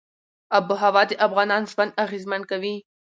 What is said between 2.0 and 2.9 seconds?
اغېزمن کوي.